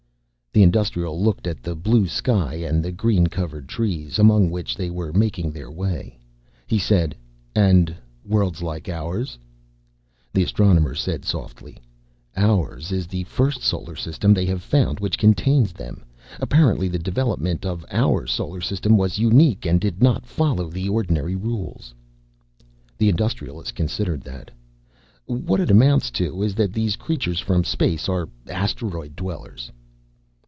[0.53, 4.89] The Industrialist looked at the blue sky and the green covered trees among which they
[4.89, 6.19] were making their way.
[6.67, 7.15] He said,
[7.55, 9.39] "And worlds like ours?"
[10.33, 11.77] The Astronomer said, softly,
[12.35, 16.03] "Ours is the first solar system they have found which contains them.
[16.41, 21.37] Apparently the development of our solar system was unique and did not follow the ordinary
[21.37, 21.93] rules."
[22.97, 24.51] The Industrialist considered that.
[25.27, 29.71] "What it amounts to is that these creatures from space are asteroid dwellers."